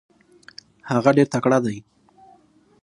[0.91, 1.77] هغه ډیر تکړه دی.